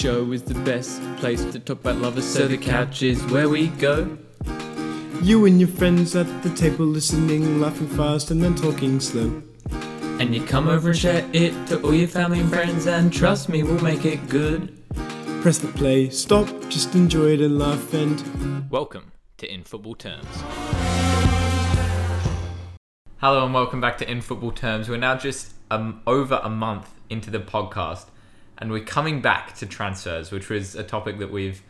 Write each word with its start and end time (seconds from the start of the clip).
show 0.00 0.32
is 0.32 0.42
the 0.42 0.54
best 0.60 1.02
place 1.18 1.44
to 1.44 1.58
talk 1.60 1.80
about 1.80 1.96
lovers, 1.96 2.24
so 2.24 2.48
the 2.48 2.56
couch 2.56 3.02
is 3.02 3.22
where 3.26 3.50
we 3.50 3.66
go. 3.66 4.16
You 5.20 5.44
and 5.44 5.60
your 5.60 5.68
friends 5.68 6.16
at 6.16 6.42
the 6.42 6.48
table 6.54 6.86
listening, 6.86 7.60
laughing 7.60 7.86
fast 7.86 8.30
and 8.30 8.42
then 8.42 8.54
talking 8.54 8.98
slow. 8.98 9.42
And 10.18 10.34
you 10.34 10.42
come 10.42 10.68
over 10.68 10.88
and 10.88 10.98
share 10.98 11.28
it 11.34 11.52
to 11.66 11.82
all 11.82 11.92
your 11.92 12.08
family 12.08 12.40
and 12.40 12.48
friends, 12.48 12.86
and 12.86 13.12
trust 13.12 13.50
me, 13.50 13.62
we'll 13.62 13.82
make 13.82 14.06
it 14.06 14.26
good. 14.30 14.82
Press 15.42 15.58
the 15.58 15.68
play, 15.68 16.08
stop, 16.08 16.48
just 16.70 16.94
enjoy 16.94 17.34
it 17.34 17.42
and 17.42 17.58
laugh 17.58 17.92
and 17.92 18.70
Welcome 18.70 19.12
to 19.36 19.52
In 19.52 19.64
Football 19.64 19.96
Terms. 19.96 20.24
Hello 23.18 23.44
and 23.44 23.52
welcome 23.52 23.82
back 23.82 23.98
to 23.98 24.10
In 24.10 24.22
Football 24.22 24.52
Terms. 24.52 24.88
We're 24.88 24.96
now 24.96 25.16
just 25.16 25.52
um, 25.70 26.00
over 26.06 26.40
a 26.42 26.48
month 26.48 26.90
into 27.10 27.30
the 27.30 27.40
podcast, 27.40 28.06
and 28.60 28.70
we're 28.70 28.84
coming 28.84 29.20
back 29.20 29.54
to 29.56 29.66
transfers, 29.66 30.30
which 30.30 30.48
was 30.48 30.74
a 30.74 30.82
topic 30.82 31.18
that 31.18 31.32
we've 31.32 31.62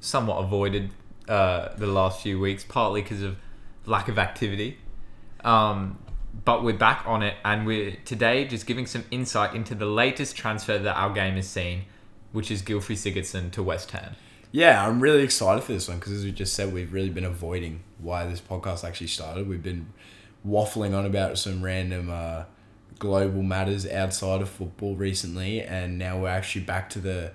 somewhat 0.00 0.42
avoided 0.42 0.90
uh, 1.28 1.74
the 1.76 1.86
last 1.86 2.22
few 2.22 2.40
weeks, 2.40 2.64
partly 2.64 3.02
because 3.02 3.22
of 3.22 3.36
lack 3.84 4.08
of 4.08 4.18
activity. 4.18 4.78
Um, 5.44 5.98
but 6.44 6.64
we're 6.64 6.76
back 6.76 7.04
on 7.06 7.22
it, 7.22 7.34
and 7.44 7.66
we're 7.66 7.96
today 8.04 8.46
just 8.46 8.66
giving 8.66 8.86
some 8.86 9.04
insight 9.10 9.54
into 9.54 9.74
the 9.74 9.86
latest 9.86 10.36
transfer 10.36 10.78
that 10.78 10.94
our 10.94 11.12
game 11.12 11.34
has 11.34 11.48
seen, 11.48 11.84
which 12.32 12.50
is 12.50 12.62
Gylfi 12.62 12.94
Sigurdsson 12.94 13.50
to 13.52 13.62
West 13.62 13.90
Ham. 13.90 14.16
Yeah, 14.50 14.86
I'm 14.86 15.00
really 15.00 15.22
excited 15.22 15.62
for 15.64 15.72
this 15.72 15.88
one 15.88 15.98
because, 15.98 16.12
as 16.14 16.24
we 16.24 16.32
just 16.32 16.54
said, 16.54 16.72
we've 16.72 16.92
really 16.92 17.10
been 17.10 17.24
avoiding 17.24 17.82
why 17.98 18.26
this 18.26 18.40
podcast 18.40 18.84
actually 18.84 19.08
started. 19.08 19.46
We've 19.46 19.62
been 19.62 19.92
waffling 20.46 20.96
on 20.96 21.04
about 21.04 21.36
some 21.36 21.62
random 21.62 22.08
uh, 22.10 22.44
global 22.98 23.42
matters 23.42 23.86
outside 23.86 24.40
of 24.42 24.48
football 24.48 24.96
recently, 24.96 25.60
and 25.60 25.98
now 25.98 26.18
we're 26.20 26.28
actually 26.28 26.64
back 26.64 26.90
to 26.90 26.98
the 27.00 27.32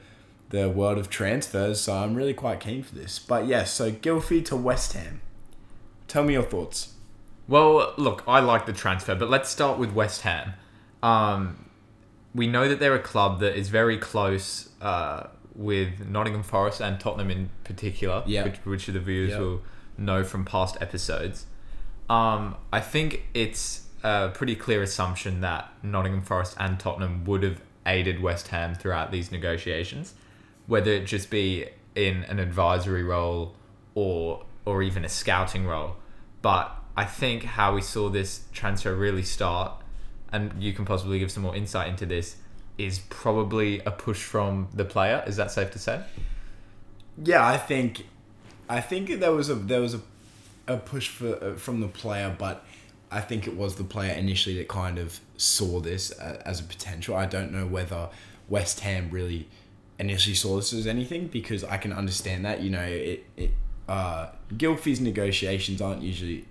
the 0.50 0.70
world 0.70 0.98
of 1.00 1.10
transfers. 1.10 1.82
So 1.82 1.94
I'm 1.96 2.14
really 2.14 2.34
quite 2.36 2.60
keen 2.60 2.84
for 2.84 2.94
this. 2.94 3.18
But 3.18 3.48
yes, 3.48 3.72
so 3.74 3.92
Gylfi 3.92 4.46
to 4.46 4.56
West 4.56 4.94
Ham. 4.94 5.22
Tell 6.08 6.24
me 6.24 6.34
your 6.34 6.44
thoughts. 6.44 6.94
Well, 7.48 7.94
look, 7.98 8.24
I 8.28 8.40
like 8.40 8.66
the 8.68 8.74
transfer, 8.74 9.16
but 9.16 9.30
let's 9.30 9.50
start 9.50 9.80
with 9.80 9.92
West 9.94 10.22
Ham. 10.22 10.54
Um, 11.02 11.66
we 12.36 12.48
know 12.48 12.68
that 12.70 12.80
they're 12.80 12.96
a 12.96 13.00
club 13.00 13.40
that 13.40 13.58
is 13.58 13.70
very 13.70 13.98
close 13.98 14.70
uh, 14.82 15.28
with 15.56 16.08
Nottingham 16.08 16.44
Forest 16.44 16.82
and 16.82 17.00
Tottenham 17.00 17.30
in 17.32 17.50
particular, 17.64 18.24
Yeah. 18.26 18.44
which, 18.44 18.58
which 18.64 18.86
the 18.88 19.00
viewers 19.00 19.32
Yeah. 19.32 19.40
will 19.40 19.62
know 19.98 20.24
from 20.24 20.46
past 20.46 20.78
episodes. 20.82 21.46
Um, 22.10 22.56
I 22.72 22.80
think 22.80 23.24
it's 23.34 23.83
a 24.04 24.30
pretty 24.34 24.56
clear 24.56 24.82
assumption 24.82 25.42
that 25.42 25.72
Nottingham 25.82 26.22
Forest 26.22 26.56
and 26.60 26.80
Tottenham 26.80 27.24
would 27.26 27.44
have 27.44 27.62
aided 27.86 28.22
West 28.22 28.50
Ham 28.50 28.76
throughout 28.76 29.12
these 29.12 29.32
negotiations, 29.32 30.14
whether 30.68 30.92
it 30.92 31.06
just 31.06 31.30
be 31.30 31.66
in 31.96 32.24
an 32.26 32.40
advisory 32.40 33.04
role 33.04 33.56
or 33.96 34.46
or 34.66 34.82
even 34.82 35.04
a 35.04 35.10
scouting 35.10 35.66
role. 35.66 35.96
But 36.42 36.72
I 36.96 37.06
think 37.06 37.44
how 37.44 37.76
we 37.76 37.82
saw 37.82 38.10
this 38.10 38.46
transfer 38.54 38.94
really 38.96 39.24
start, 39.24 39.74
and 40.32 40.62
you 40.62 40.74
can 40.74 40.86
possibly 40.86 41.20
give 41.20 41.32
some 41.32 41.44
more 41.44 41.56
insight 41.56 41.90
into 41.90 42.06
this, 42.06 42.38
is 42.78 43.00
probably 43.10 43.80
a 43.80 43.92
push 43.92 44.24
from 44.24 44.68
the 44.74 44.86
player. 44.86 45.24
Is 45.28 45.36
that 45.38 45.52
safe 45.52 45.72
to 45.72 45.80
say? 45.80 46.04
Yeah, 47.24 47.46
I 47.46 47.58
think, 47.58 48.08
I 48.70 48.82
think 48.82 49.20
there 49.20 49.32
was 49.32 49.50
a 49.50 49.56
there 49.56 49.82
was 49.82 49.96
a, 49.96 50.02
a 50.68 50.78
push 50.78 51.10
for 51.10 51.44
uh, 51.44 51.56
from 51.56 51.82
the 51.82 51.88
player, 51.88 52.36
but 52.38 52.66
I 53.14 53.22
think 53.22 53.48
it 53.48 53.56
was 53.56 53.76
the 53.76 53.84
player 53.84 54.14
initially 54.14 54.58
that 54.58 54.68
kind 54.68 54.98
of 54.98 55.20
saw 55.38 55.80
this 55.80 56.12
as 56.12 56.60
a 56.60 56.64
potential. 56.64 57.16
I 57.16 57.26
don't 57.26 57.52
know 57.52 57.68
whether 57.68 58.10
West 58.50 58.80
Ham 58.82 59.10
really 59.12 59.48
initially 60.00 60.36
saw 60.36 60.56
this 60.56 60.74
as 60.74 60.88
anything 60.88 61.28
because 61.28 61.64
I 61.64 61.78
can 61.78 61.94
understand 61.94 62.44
that. 62.46 62.62
You 62.62 62.72
know, 62.72 62.82
it 62.82 63.26
it 63.38 63.52
uh, 63.88 64.30
Gylfi's 64.54 65.00
negotiations 65.00 65.82
aren't 65.82 66.02
usually 66.02 66.46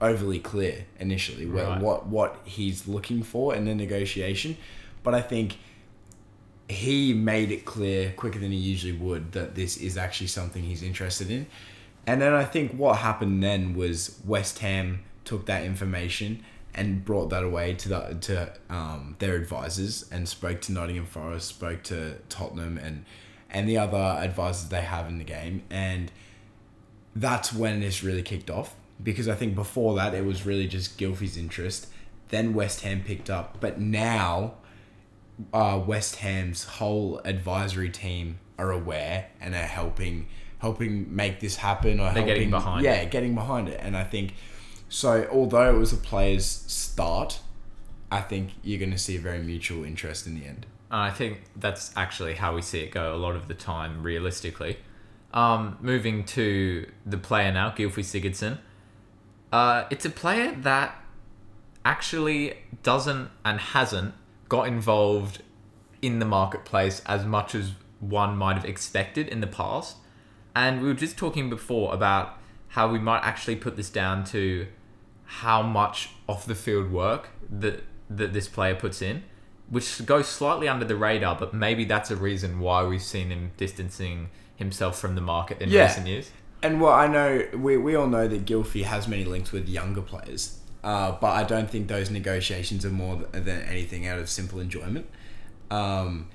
overly 0.00 0.38
clear 0.38 0.84
initially 0.98 1.46
where, 1.46 1.78
what 1.78 2.06
what 2.06 2.38
he's 2.44 2.86
looking 2.86 3.22
for 3.22 3.54
in 3.54 3.64
the 3.64 3.74
negotiation, 3.74 4.56
but 5.02 5.14
I 5.14 5.22
think 5.22 5.56
he 6.68 7.12
made 7.12 7.50
it 7.50 7.64
clear 7.64 8.12
quicker 8.16 8.38
than 8.38 8.50
he 8.50 8.58
usually 8.58 8.92
would 8.92 9.32
that 9.32 9.54
this 9.54 9.76
is 9.76 9.96
actually 9.96 10.26
something 10.28 10.62
he's 10.62 10.82
interested 10.82 11.30
in. 11.30 11.46
And 12.06 12.20
then 12.20 12.34
I 12.34 12.44
think 12.44 12.72
what 12.72 12.98
happened 12.98 13.42
then 13.42 13.74
was 13.74 14.20
West 14.26 14.58
Ham 14.60 15.00
took 15.24 15.46
that 15.46 15.64
information 15.64 16.44
and 16.74 17.04
brought 17.04 17.30
that 17.30 17.44
away 17.44 17.74
to 17.74 17.88
the 17.88 18.16
to 18.20 18.52
um, 18.68 19.16
their 19.20 19.34
advisors 19.36 20.04
and 20.10 20.28
spoke 20.28 20.60
to 20.62 20.72
Nottingham 20.72 21.06
Forest, 21.06 21.48
spoke 21.48 21.82
to 21.84 22.16
Tottenham 22.28 22.78
and 22.78 23.04
and 23.50 23.68
the 23.68 23.78
other 23.78 23.96
advisors 23.96 24.68
they 24.68 24.80
have 24.82 25.08
in 25.08 25.18
the 25.18 25.24
game 25.24 25.62
and 25.70 26.10
that's 27.14 27.52
when 27.52 27.80
this 27.80 28.02
really 28.02 28.22
kicked 28.22 28.50
off 28.50 28.74
because 29.02 29.28
I 29.28 29.34
think 29.36 29.54
before 29.54 29.94
that 29.96 30.14
it 30.14 30.24
was 30.24 30.44
really 30.44 30.66
just 30.66 30.98
Gylfi's 30.98 31.36
interest. 31.36 31.86
Then 32.28 32.54
West 32.54 32.80
Ham 32.80 33.02
picked 33.04 33.30
up, 33.30 33.58
but 33.60 33.78
now 33.78 34.54
uh, 35.52 35.80
West 35.86 36.16
Ham's 36.16 36.64
whole 36.64 37.20
advisory 37.24 37.90
team 37.90 38.38
are 38.58 38.70
aware 38.72 39.26
and 39.40 39.54
are 39.54 39.58
helping 39.58 40.26
helping 40.58 41.14
make 41.14 41.40
this 41.40 41.56
happen 41.56 42.00
or 42.00 42.04
They're 42.04 42.12
helping 42.12 42.26
getting 42.26 42.50
behind 42.50 42.84
yeah 42.84 42.94
it. 42.94 43.10
getting 43.10 43.34
behind 43.34 43.68
it 43.68 43.78
and 43.82 43.96
I 43.96 44.04
think 44.04 44.34
so 44.88 45.28
although 45.32 45.74
it 45.74 45.78
was 45.78 45.92
a 45.92 45.96
player's 45.96 46.46
start 46.46 47.40
I 48.10 48.20
think 48.20 48.50
you're 48.62 48.78
going 48.78 48.92
to 48.92 48.98
see 48.98 49.16
a 49.16 49.20
very 49.20 49.42
mutual 49.42 49.84
interest 49.84 50.26
in 50.26 50.38
the 50.38 50.46
end 50.46 50.66
And 50.90 51.00
I 51.00 51.10
think 51.10 51.42
that's 51.56 51.92
actually 51.96 52.34
how 52.34 52.54
we 52.54 52.62
see 52.62 52.78
it 52.80 52.92
go 52.92 53.12
a 53.12 53.18
lot 53.18 53.34
of 53.34 53.48
the 53.48 53.54
time, 53.54 54.04
realistically. 54.04 54.78
Um, 55.32 55.76
moving 55.80 56.22
to 56.26 56.88
the 57.04 57.18
player 57.18 57.50
now, 57.50 57.70
Gylfi 57.70 58.04
Sigurdsson. 58.04 58.58
Uh, 59.52 59.86
it's 59.90 60.04
a 60.04 60.10
player 60.10 60.54
that 60.60 60.96
actually 61.84 62.58
doesn't 62.84 63.30
and 63.44 63.58
hasn't 63.58 64.14
got 64.48 64.68
involved 64.68 65.42
in 66.00 66.20
the 66.20 66.24
marketplace 66.24 67.02
as 67.06 67.24
much 67.24 67.56
as 67.56 67.72
one 67.98 68.36
might 68.36 68.54
have 68.54 68.64
expected 68.64 69.26
in 69.26 69.40
the 69.40 69.48
past. 69.48 69.96
And 70.54 70.80
we 70.80 70.86
were 70.86 70.94
just 70.94 71.18
talking 71.18 71.50
before 71.50 71.92
about 71.92 72.38
how 72.74 72.90
we 72.90 72.98
might 72.98 73.22
actually 73.22 73.56
put 73.56 73.76
this 73.76 73.88
down 73.90 74.24
to 74.24 74.66
how 75.24 75.62
much 75.62 76.10
off 76.28 76.44
the 76.46 76.54
field 76.54 76.90
work 76.90 77.28
that 77.50 77.82
that 78.10 78.32
this 78.32 78.48
player 78.48 78.74
puts 78.74 79.00
in, 79.00 79.22
which 79.70 80.04
goes 80.04 80.26
slightly 80.28 80.68
under 80.68 80.84
the 80.84 80.96
radar, 80.96 81.34
but 81.36 81.54
maybe 81.54 81.84
that's 81.84 82.10
a 82.10 82.16
reason 82.16 82.58
why 82.60 82.84
we've 82.84 83.02
seen 83.02 83.28
him 83.30 83.52
distancing 83.56 84.28
himself 84.56 84.98
from 84.98 85.14
the 85.14 85.20
market 85.20 85.60
in 85.62 85.68
Yeah. 85.70 85.84
recent 85.86 86.06
years. 86.06 86.30
And 86.62 86.80
well, 86.80 86.92
I 86.92 87.06
know 87.06 87.46
we, 87.56 87.76
we 87.76 87.94
all 87.94 88.06
know 88.06 88.26
that 88.28 88.44
Gylfi 88.44 88.84
has 88.84 89.06
many 89.08 89.24
links 89.24 89.52
with 89.52 89.68
younger 89.68 90.02
players, 90.02 90.58
uh, 90.82 91.12
but 91.20 91.32
I 91.32 91.44
don't 91.44 91.70
think 91.70 91.88
those 91.88 92.10
negotiations 92.10 92.84
are 92.84 92.90
more 92.90 93.16
than 93.32 93.62
anything 93.62 94.06
out 94.06 94.18
of 94.18 94.28
simple 94.28 94.60
enjoyment. 94.60 95.06
Um, 95.70 96.28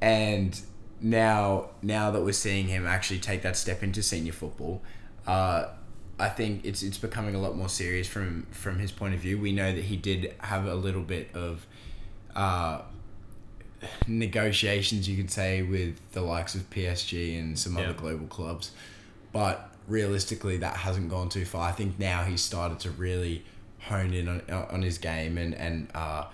and 0.00 0.60
now, 1.00 1.70
now 1.82 2.10
that 2.10 2.22
we're 2.22 2.32
seeing 2.32 2.68
him 2.68 2.86
actually 2.86 3.18
take 3.18 3.42
that 3.42 3.56
step 3.56 3.82
into 3.82 4.02
senior 4.02 4.32
football, 4.32 4.82
uh, 5.30 5.68
I 6.18 6.28
think 6.28 6.64
it's 6.64 6.82
it's 6.82 6.98
becoming 6.98 7.34
a 7.34 7.38
lot 7.40 7.56
more 7.56 7.68
serious 7.68 8.06
from 8.08 8.46
from 8.50 8.78
his 8.78 8.92
point 8.92 9.14
of 9.14 9.20
view. 9.20 9.38
We 9.38 9.52
know 9.52 9.72
that 9.74 9.84
he 9.84 9.96
did 9.96 10.34
have 10.38 10.66
a 10.66 10.74
little 10.74 11.02
bit 11.02 11.30
of. 11.34 11.66
Uh, 12.34 12.82
negotiations 14.06 15.08
you 15.08 15.16
could 15.16 15.30
say 15.30 15.62
with 15.62 15.98
the 16.12 16.20
likes 16.20 16.54
of 16.54 16.68
PSG 16.70 17.38
and 17.38 17.58
some 17.58 17.76
Yeah. 17.76 17.84
other 17.84 17.94
global 17.94 18.26
clubs 18.26 18.72
but 19.32 19.70
realistically 19.88 20.56
that 20.58 20.76
hasn't 20.76 21.08
gone 21.08 21.28
too 21.28 21.44
far. 21.44 21.68
I 21.68 21.72
think 21.72 21.98
now 21.98 22.24
he's 22.24 22.42
started 22.42 22.78
to 22.80 22.90
really 22.90 23.44
hone 23.88 24.12
in 24.12 24.28
on, 24.28 24.42
on 24.50 24.82
his 24.82 24.98
game 24.98 25.38
and 25.38 25.54
and 25.54 25.88
uh, 25.94 26.24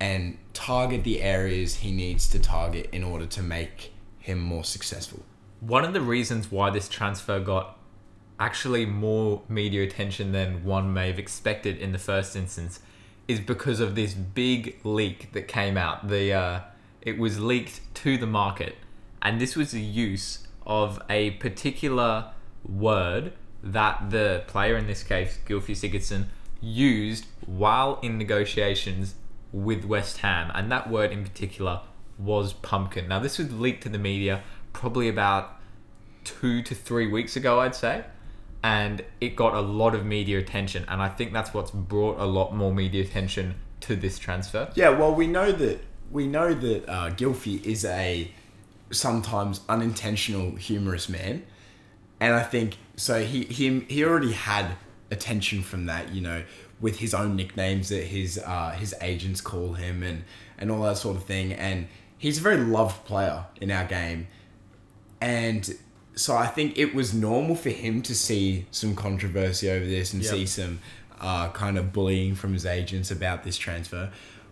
and 0.00 0.36
target 0.52 1.04
the 1.04 1.22
areas 1.22 1.76
he 1.76 1.90
needs 1.92 2.28
to 2.30 2.38
target 2.38 2.88
in 2.92 3.02
order 3.02 3.26
to 3.26 3.42
make 3.42 3.92
him 4.18 4.38
more 4.40 4.64
successful. 4.64 5.22
One 5.60 5.84
of 5.84 5.92
the 5.92 6.00
reasons 6.00 6.50
why 6.50 6.70
this 6.70 6.88
transfer 6.88 7.40
got 7.40 7.78
actually 8.38 8.84
more 8.86 9.42
media 9.48 9.82
attention 9.82 10.32
than 10.32 10.64
one 10.64 10.92
may 10.92 11.08
have 11.08 11.18
expected 11.18 11.78
in 11.78 11.92
the 11.92 11.98
first 11.98 12.34
instance 12.34 12.80
is 13.28 13.40
because 13.40 13.80
of 13.80 13.94
this 13.94 14.12
big 14.14 14.78
leak 14.84 15.32
that 15.32 15.48
came 15.48 15.76
out. 15.76 16.08
The 16.08 16.32
uh, 16.32 16.60
it 17.00 17.18
was 17.18 17.40
leaked 17.40 17.80
to 17.94 18.18
the 18.18 18.26
market, 18.26 18.76
and 19.22 19.40
this 19.40 19.56
was 19.56 19.70
the 19.70 19.80
use 19.80 20.46
of 20.66 21.00
a 21.08 21.32
particular 21.32 22.32
word 22.66 23.32
that 23.62 24.10
the 24.10 24.42
player 24.46 24.76
in 24.76 24.86
this 24.86 25.02
case, 25.02 25.38
Gylfi 25.46 25.72
Sigurdsson, 25.72 26.26
used 26.60 27.26
while 27.46 27.98
in 28.02 28.18
negotiations 28.18 29.14
with 29.52 29.84
West 29.84 30.18
Ham, 30.18 30.50
and 30.54 30.70
that 30.70 30.90
word 30.90 31.12
in 31.12 31.22
particular 31.22 31.80
was 32.18 32.52
pumpkin. 32.52 33.08
Now, 33.08 33.18
this 33.20 33.38
was 33.38 33.52
leaked 33.52 33.82
to 33.84 33.88
the 33.88 33.98
media 33.98 34.42
probably 34.72 35.08
about 35.08 35.60
two 36.24 36.62
to 36.62 36.74
three 36.74 37.06
weeks 37.06 37.36
ago, 37.36 37.60
I'd 37.60 37.74
say, 37.74 38.04
and 38.64 39.04
it 39.20 39.36
got 39.36 39.52
a 39.52 39.60
lot 39.60 39.94
of 39.94 40.06
media 40.06 40.38
attention, 40.38 40.86
and 40.88 41.02
I 41.02 41.10
think 41.10 41.34
that's 41.34 41.52
what's 41.52 41.70
brought 41.70 42.18
a 42.18 42.24
lot 42.24 42.56
more 42.56 42.72
media 42.72 43.04
attention 43.04 43.56
to 43.80 43.94
this 43.94 44.18
transfer. 44.18 44.72
Yeah, 44.74 44.88
well, 44.88 45.14
we 45.14 45.26
know 45.26 45.52
that 45.52 45.80
we 46.10 46.26
know 46.26 46.54
that 46.54 46.88
uh, 46.88 47.10
Gylfi 47.10 47.62
is 47.62 47.84
a 47.84 48.30
sometimes 48.90 49.60
unintentional 49.68 50.56
humorous 50.56 51.10
man, 51.10 51.44
and 52.20 52.34
I 52.34 52.42
think 52.42 52.78
so. 52.96 53.22
He 53.22 53.44
he 53.44 53.80
he 53.80 54.02
already 54.02 54.32
had 54.32 54.76
attention 55.10 55.62
from 55.62 55.84
that, 55.84 56.14
you 56.14 56.22
know, 56.22 56.42
with 56.80 57.00
his 57.00 57.12
own 57.12 57.36
nicknames 57.36 57.90
that 57.90 58.04
his 58.04 58.38
uh, 58.38 58.70
his 58.70 58.94
agents 59.02 59.42
call 59.42 59.74
him 59.74 60.02
and 60.02 60.24
and 60.56 60.70
all 60.70 60.80
that 60.84 60.96
sort 60.96 61.18
of 61.18 61.24
thing. 61.24 61.52
And 61.52 61.86
he's 62.16 62.38
a 62.38 62.40
very 62.40 62.56
loved 62.56 63.04
player 63.04 63.44
in 63.60 63.70
our 63.70 63.84
game, 63.84 64.26
and 65.20 65.70
so 66.14 66.36
I 66.36 66.46
think 66.46 66.78
it 66.78 66.94
was 66.94 67.12
normal 67.14 67.56
for 67.56 67.70
him 67.70 68.02
to 68.02 68.14
see 68.14 68.66
some 68.70 68.94
controversy 68.94 69.68
over 69.70 69.84
this 69.84 70.12
and 70.12 70.22
Yep. 70.22 70.32
see 70.32 70.46
some 70.46 70.78
uh, 71.20 71.48
kind 71.50 71.78
of 71.78 71.92
bullying 71.92 72.34
from 72.34 72.52
his 72.52 72.66
agents 72.66 73.10
about 73.10 73.44
this 73.44 73.56
transfer. 73.56 74.10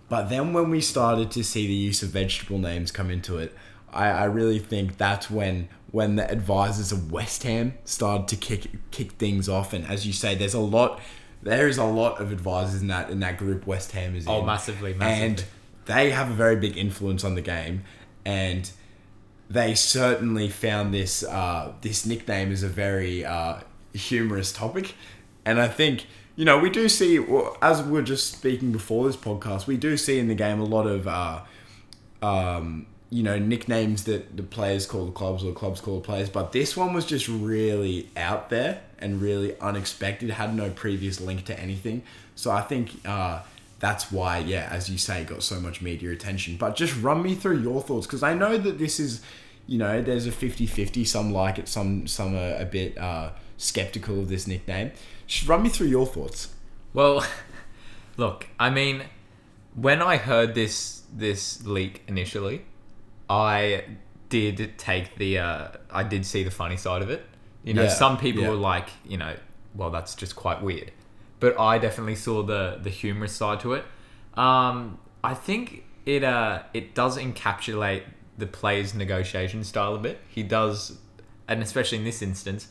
But 0.09 0.29
then 0.29 0.53
when 0.53 0.71
we 0.71 0.81
started 0.81 1.31
to 1.33 1.45
see 1.45 1.67
the 1.67 1.73
use 1.75 2.03
of 2.03 2.11
vegetable 2.11 2.59
names 2.59 2.91
come 2.91 3.11
into 3.11 3.39
it, 3.39 3.55
I, 3.93 4.07
I 4.09 4.25
really 4.25 4.59
think 4.59 4.97
that's 4.99 5.31
when 5.31 5.69
when 5.91 6.17
the 6.17 6.31
advisors 6.31 6.91
of 6.93 7.13
West 7.13 7.43
Ham 7.43 7.75
started 7.85 8.27
to 8.29 8.37
kick 8.37 8.67
kick 8.91 9.13
things 9.13 9.49
off. 9.49 9.73
And 9.73 9.87
as 9.87 10.07
you 10.07 10.13
say, 10.13 10.35
there's 10.35 10.55
a 10.55 10.61
lot 10.61 11.01
there 11.43 11.67
is 11.69 11.77
a 11.79 11.85
lot 11.85 12.21
of 12.21 12.31
advisors 12.33 12.81
in 12.83 12.89
that 12.89 13.11
in 13.11 13.21
that 13.21 13.37
group 13.39 13.67
West 13.67 13.93
Ham 13.93 14.15
is 14.17 14.27
Oh, 14.27 14.41
in. 14.41 14.47
massively, 14.47 14.95
massively. 14.95 15.27
And 15.27 15.45
they 15.87 16.11
have 16.11 16.31
a 16.31 16.35
very 16.35 16.57
big 16.57 16.77
influence 16.77 17.25
on 17.25 17.35
the 17.35 17.43
game. 17.43 17.83
And 18.25 18.71
they 19.53 19.75
certainly 19.75 20.49
found 20.49 20.95
this 20.95 21.23
uh, 21.23 21.73
this 21.83 22.07
nickname 22.07 22.51
as 22.53 22.63
a 22.63 22.69
very 22.69 23.25
uh, 23.25 23.61
humorous 23.93 24.51
topic, 24.53 24.95
and 25.45 25.61
I 25.61 25.69
think 25.69 26.07
you 26.37 26.47
know 26.47 26.59
we 26.59 26.71
do 26.71 26.89
see 26.89 27.23
as 27.61 27.83
we 27.83 27.99
are 27.99 28.03
just 28.03 28.33
speaking 28.33 28.73
before 28.73 29.07
this 29.07 29.17
podcast, 29.17 29.67
we 29.67 29.77
do 29.77 29.97
see 29.97 30.19
in 30.19 30.29
the 30.29 30.35
game 30.35 30.59
a 30.59 30.65
lot 30.65 30.87
of 30.87 31.07
uh, 31.07 31.41
um, 32.23 32.87
you 33.11 33.23
know 33.23 33.39
nicknames 33.39 34.05
that 34.05 34.39
the 34.39 34.43
players 34.43 34.87
call 34.87 35.05
the 35.05 35.13
clubs 35.13 35.45
or 35.45 35.53
clubs 35.53 35.83
call 35.83 35.97
the 35.97 36.07
players, 36.07 36.31
but 36.31 36.53
this 36.53 36.75
one 36.75 36.95
was 36.95 37.05
just 37.05 37.29
really 37.29 38.09
out 38.17 38.49
there 38.49 38.81
and 39.01 39.21
really 39.21 39.59
unexpected, 39.61 40.31
had 40.31 40.57
no 40.57 40.71
previous 40.71 41.21
link 41.21 41.45
to 41.45 41.61
anything. 41.61 42.03
So 42.37 42.51
I 42.51 42.63
think. 42.63 42.93
Uh, 43.05 43.43
that's 43.83 44.13
why, 44.13 44.39
yeah, 44.39 44.69
as 44.71 44.89
you 44.89 44.97
say, 44.97 45.25
got 45.25 45.43
so 45.43 45.59
much 45.59 45.83
media 45.83 46.13
attention. 46.13 46.57
But 46.57 46.77
just 46.77 46.97
run 47.03 47.21
me 47.21 47.35
through 47.35 47.59
your 47.59 47.83
thoughts 47.83 48.07
because 48.07 48.23
I 48.23 48.33
know 48.33 48.57
that 48.57 48.79
this 48.79 49.01
is, 49.01 49.23
you 49.67 49.79
know, 49.79 50.03
there's 50.03 50.27
a 50.27 50.33
50 50.33 50.67
50. 50.67 51.05
Some 51.05 51.33
like 51.33 51.59
it, 51.59 51.69
some 51.69 52.07
some 52.07 52.35
are 52.35 52.57
a 52.57 52.65
bit 52.65 52.99
uh, 52.99 53.31
skeptical 53.57 54.19
of 54.21 54.29
this 54.29 54.47
nickname. 54.47 54.93
Just 55.27 55.49
run 55.49 55.63
me 55.63 55.69
through 55.69 55.89
your 55.89 56.07
thoughts. 56.07 56.53
Well, 56.93 57.25
look, 58.17 58.47
I 58.59 58.71
mean, 58.71 59.03
when 59.75 60.03
I 60.03 60.17
heard 60.17 60.55
this 60.55 61.03
this 61.13 61.65
leak 61.67 62.03
initially, 62.09 62.65
I 63.31 63.85
did 64.29 64.79
take 64.79 65.17
the 65.17 65.39
uh, 65.39 65.69
I 65.91 66.03
did 66.03 66.27
see 66.27 66.43
the 66.43 66.51
funny 66.51 66.77
side 66.77 67.03
of 67.03 67.11
it. 67.11 67.25
You 67.65 67.75
know, 67.75 67.83
Yeah, 67.85 67.89
some 67.91 68.19
people 68.19 68.43
yeah. 68.43 68.51
were 68.51 68.57
like, 68.57 68.89
you 69.07 69.17
know, 69.17 69.37
well, 69.75 69.91
that's 69.91 70.15
just 70.15 70.35
quite 70.35 70.63
weird. 70.63 70.91
But 71.39 71.59
I 71.59 71.79
definitely 71.79 72.17
saw 72.17 72.43
the 72.43 72.79
the 72.83 72.91
humorous 72.91 73.33
side 73.33 73.61
to 73.61 73.75
it. 73.75 73.85
Um, 74.35 74.99
I 75.23 75.35
think 75.35 75.85
it 76.05 76.25
uh 76.25 76.63
it 76.75 76.95
does 76.95 77.17
encapsulate 77.17 78.03
the 78.39 78.47
player's 78.47 78.95
negotiation 78.95 79.65
style 79.65 79.95
a 79.95 79.99
bit. 79.99 80.19
He 80.29 80.43
does, 80.43 80.99
and 81.49 81.63
especially 81.63 81.99
in 81.99 82.05
this 82.05 82.23
instance, 82.23 82.69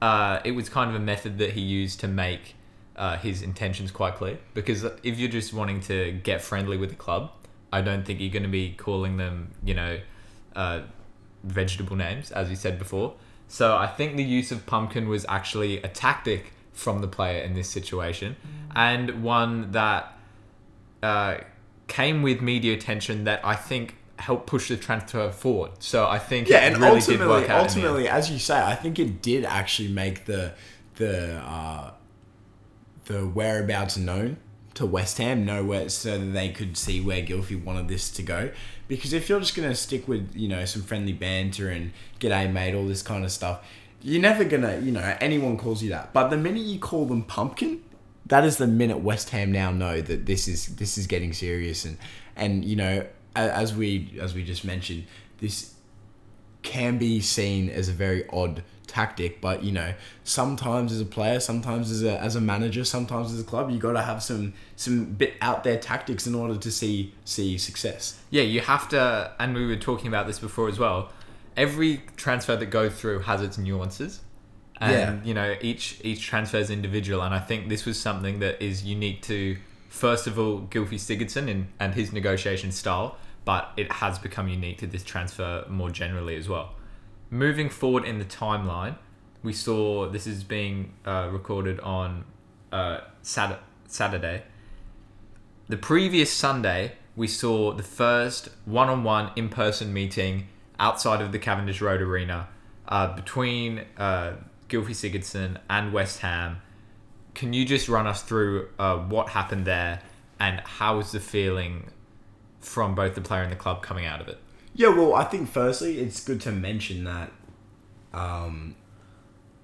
uh, 0.00 0.40
it 0.44 0.52
was 0.52 0.68
kind 0.68 0.90
of 0.90 0.96
a 0.96 1.04
method 1.04 1.38
that 1.38 1.52
he 1.52 1.60
used 1.60 2.00
to 2.00 2.08
make 2.08 2.54
uh, 2.96 3.16
his 3.16 3.42
intentions 3.42 3.90
quite 3.90 4.16
clear. 4.16 4.38
Because 4.52 4.84
if 5.02 5.18
you're 5.18 5.30
just 5.30 5.52
wanting 5.52 5.80
to 5.82 6.12
get 6.12 6.42
friendly 6.42 6.76
with 6.76 6.90
the 6.90 6.96
club, 6.96 7.32
I 7.72 7.80
don't 7.80 8.04
think 8.04 8.20
you're 8.20 8.30
going 8.32 8.44
to 8.44 8.48
be 8.48 8.72
calling 8.72 9.16
them, 9.16 9.52
you 9.64 9.74
know, 9.74 9.98
uh, 10.54 10.82
vegetable 11.42 11.96
names, 11.96 12.30
as 12.30 12.50
you 12.50 12.56
said 12.56 12.78
before. 12.78 13.14
So 13.48 13.76
I 13.76 13.86
think 13.86 14.16
the 14.16 14.24
use 14.24 14.52
of 14.52 14.64
pumpkin 14.66 15.08
was 15.08 15.26
actually 15.28 15.82
a 15.82 15.88
tactic 15.88 16.52
from 16.72 17.00
the 17.00 17.08
player 17.08 17.42
in 17.42 17.54
this 17.54 17.68
situation, 17.68 18.36
and 18.74 19.22
one 19.22 19.70
that 19.72 20.18
uh, 21.02 21.38
came 21.86 22.22
with 22.22 22.40
media 22.40 22.74
attention 22.74 23.24
that 23.24 23.44
I 23.44 23.54
think 23.54 23.96
helped 24.18 24.46
push 24.46 24.68
the 24.68 24.76
transfer 24.76 25.30
forward. 25.30 25.72
So 25.80 26.06
I 26.06 26.18
think 26.18 26.48
Yeah, 26.48 26.66
it 26.66 26.72
and 26.74 26.82
really 26.82 27.00
did 27.00 27.20
ultimately, 27.20 27.26
work 27.28 27.36
out. 27.36 27.42
in 27.42 27.48
the 27.48 27.54
end. 27.54 27.68
ultimately, 27.68 28.08
as 28.08 28.30
you 28.30 28.38
say, 28.38 28.58
I 28.60 28.74
think 28.74 28.98
it 28.98 29.22
did 29.22 29.44
actually 29.44 29.88
make 29.88 30.24
the 30.26 30.52
the 30.96 31.36
uh, 31.38 31.90
the 33.06 33.26
whereabouts 33.26 33.96
known 33.96 34.36
to 34.74 34.86
West 34.86 35.18
Ham, 35.18 35.44
know 35.44 35.62
where 35.64 35.88
so 35.88 36.18
that 36.18 36.32
they 36.32 36.48
could 36.48 36.76
see 36.76 37.00
where 37.00 37.22
Gylfi 37.22 37.62
wanted 37.62 37.88
this 37.88 38.10
to 38.12 38.22
go. 38.22 38.50
Because 38.88 39.12
if 39.12 39.28
you're 39.28 39.40
just 39.40 39.54
gonna 39.54 39.74
stick 39.74 40.06
with 40.08 40.30
you 40.34 40.48
know 40.48 40.64
some 40.64 40.82
friendly 40.82 41.12
banter 41.12 41.68
and 41.68 41.92
g'day 42.20 42.50
mate, 42.52 42.74
all 42.74 42.86
this 42.86 43.02
kind 43.02 43.24
of 43.24 43.32
stuff, 43.32 43.66
you're 44.02 44.22
never 44.22 44.44
gonna 44.44 44.78
you 44.80 44.92
know 44.92 45.16
anyone 45.20 45.56
calls 45.56 45.82
you 45.82 45.90
that. 45.90 46.12
But 46.12 46.28
the 46.28 46.36
minute 46.36 46.62
you 46.62 46.78
call 46.78 47.06
them 47.06 47.22
pumpkin, 47.24 47.82
that 48.26 48.44
is 48.44 48.56
the 48.58 48.66
minute 48.66 48.98
West 48.98 49.30
Ham 49.30 49.52
now 49.52 49.70
know 49.70 50.00
that 50.00 50.26
this 50.26 50.48
is 50.48 50.66
this 50.76 50.98
is 50.98 51.06
getting 51.06 51.32
serious 51.32 51.84
and 51.84 51.96
and 52.36 52.64
you 52.64 52.76
know 52.76 53.06
a- 53.06 53.06
as 53.36 53.74
we 53.74 54.16
as 54.20 54.34
we 54.34 54.42
just 54.44 54.64
mentioned 54.64 55.04
this 55.38 55.74
can 56.62 56.96
be 56.98 57.20
seen 57.20 57.68
as 57.68 57.88
a 57.88 57.92
very 57.92 58.26
odd 58.30 58.62
tactic 58.86 59.40
but 59.40 59.62
you 59.64 59.72
know 59.72 59.92
sometimes 60.22 60.92
as 60.92 61.00
a 61.00 61.04
player 61.04 61.40
sometimes 61.40 61.90
as 61.90 62.02
a 62.02 62.18
as 62.20 62.36
a 62.36 62.40
manager 62.40 62.84
sometimes 62.84 63.32
as 63.32 63.40
a 63.40 63.44
club 63.44 63.70
you 63.70 63.78
got 63.78 63.92
to 63.92 64.02
have 64.02 64.22
some 64.22 64.52
some 64.76 65.04
bit 65.04 65.34
out 65.40 65.64
there 65.64 65.76
tactics 65.76 66.26
in 66.26 66.34
order 66.34 66.56
to 66.56 66.70
see 66.70 67.12
see 67.24 67.58
success 67.58 68.20
Yeah, 68.30 68.42
you 68.42 68.60
have 68.60 68.88
to, 68.90 69.32
and 69.38 69.54
we 69.54 69.66
were 69.66 69.76
talking 69.76 70.06
about 70.08 70.26
this 70.26 70.38
before 70.38 70.68
as 70.68 70.78
well. 70.78 71.10
Every 71.56 72.02
transfer 72.16 72.56
that 72.56 72.66
goes 72.66 72.94
through 72.94 73.20
has 73.20 73.42
its 73.42 73.58
nuances, 73.58 74.20
and 74.80 74.92
Yeah. 74.92 75.24
you 75.24 75.34
know 75.34 75.56
each 75.60 76.00
each 76.02 76.22
transfer 76.26 76.58
is 76.58 76.70
individual. 76.70 77.22
And 77.22 77.34
I 77.34 77.38
think 77.40 77.68
this 77.68 77.84
was 77.84 77.98
something 77.98 78.38
that 78.40 78.62
is 78.62 78.84
unique 78.84 79.22
to 79.22 79.56
first 79.94 80.26
of 80.26 80.38
all 80.38 80.62
Gylfi 80.62 80.98
Sigurdsson 80.98 81.50
and 81.50 81.66
and 81.78 81.94
his 81.94 82.12
negotiation 82.12 82.72
style, 82.72 83.16
but 83.44 83.72
it 83.76 83.90
has 83.92 84.18
become 84.18 84.48
unique 84.48 84.78
to 84.78 84.86
this 84.86 85.04
transfer 85.04 85.64
more 85.68 85.90
generally 85.90 86.36
as 86.36 86.48
well. 86.48 86.74
Moving 87.30 87.68
forward 87.68 88.04
in 88.04 88.18
the 88.18 88.24
timeline, 88.24 88.96
we 89.42 89.52
saw 89.52 90.08
this 90.08 90.26
is 90.26 90.44
being 90.44 90.92
uh, 91.04 91.28
recorded 91.32 91.80
on 91.80 92.24
uh, 92.72 93.00
Sat- 93.22 93.62
Saturday 93.86 94.42
the 95.66 95.78
previous 95.78 96.30
Sunday, 96.30 96.92
we 97.16 97.26
saw 97.26 97.72
the 97.72 97.82
first 97.82 98.50
one 98.66 98.90
on 98.90 99.02
one 99.02 99.30
in 99.34 99.48
person 99.48 99.94
meeting 99.94 100.48
outside 100.78 101.22
of 101.22 101.32
the 101.32 101.38
Cavendish 101.38 101.80
Road 101.80 102.02
Arena 102.02 102.48
uh, 102.86 103.14
between 103.14 103.82
uh, 103.96 104.34
Sigurdsson 104.68 105.58
and 105.70 105.92
West 105.94 106.20
Ham. 106.20 106.60
Can 107.34 107.52
you 107.52 107.64
just 107.64 107.88
run 107.88 108.06
us 108.06 108.22
through 108.22 108.68
uh, 108.78 108.96
what 108.96 109.30
happened 109.30 109.66
there 109.66 110.00
and 110.38 110.60
how 110.60 110.96
was 110.98 111.12
the 111.12 111.20
feeling 111.20 111.90
from 112.60 112.94
both 112.94 113.14
the 113.14 113.20
player 113.20 113.42
and 113.42 113.52
the 113.52 113.56
club 113.56 113.82
coming 113.82 114.06
out 114.06 114.20
of 114.20 114.28
it? 114.28 114.38
Yeah, 114.74 114.88
well, 114.88 115.14
I 115.14 115.24
think 115.24 115.48
firstly 115.48 115.98
it's 115.98 116.22
good 116.22 116.40
to 116.42 116.52
mention 116.52 117.04
that 117.04 117.30
um, 118.12 118.74